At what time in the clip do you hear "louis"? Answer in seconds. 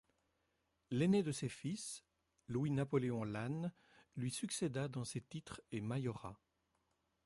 2.47-2.71